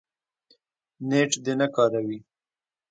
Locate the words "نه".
1.59-1.67